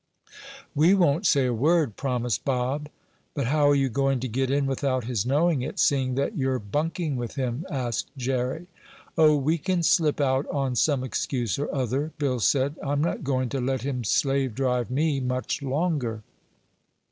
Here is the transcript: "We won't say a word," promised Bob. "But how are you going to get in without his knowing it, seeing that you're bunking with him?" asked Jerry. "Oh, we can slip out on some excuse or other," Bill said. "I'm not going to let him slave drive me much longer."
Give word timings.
"We 0.73 0.95
won't 0.95 1.27
say 1.27 1.45
a 1.45 1.53
word," 1.53 1.95
promised 1.95 2.43
Bob. 2.43 2.89
"But 3.35 3.45
how 3.45 3.69
are 3.69 3.75
you 3.75 3.87
going 3.87 4.19
to 4.21 4.27
get 4.27 4.49
in 4.49 4.65
without 4.65 5.03
his 5.03 5.27
knowing 5.27 5.61
it, 5.61 5.77
seeing 5.77 6.15
that 6.15 6.35
you're 6.35 6.57
bunking 6.57 7.17
with 7.17 7.35
him?" 7.35 7.67
asked 7.69 8.09
Jerry. 8.17 8.65
"Oh, 9.15 9.35
we 9.35 9.59
can 9.59 9.83
slip 9.83 10.19
out 10.19 10.47
on 10.49 10.75
some 10.75 11.03
excuse 11.03 11.59
or 11.59 11.71
other," 11.71 12.13
Bill 12.17 12.39
said. 12.39 12.79
"I'm 12.83 13.01
not 13.03 13.23
going 13.23 13.49
to 13.49 13.61
let 13.61 13.83
him 13.83 14.03
slave 14.03 14.55
drive 14.55 14.89
me 14.89 15.19
much 15.19 15.61
longer." 15.61 16.23